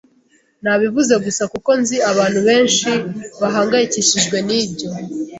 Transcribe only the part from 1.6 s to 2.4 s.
nzi abantu